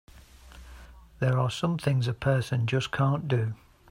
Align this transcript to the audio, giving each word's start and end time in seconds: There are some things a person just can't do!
There 1.19 1.37
are 1.37 1.51
some 1.51 1.77
things 1.77 2.07
a 2.07 2.13
person 2.15 2.65
just 2.65 2.91
can't 2.91 3.27
do! 3.27 3.53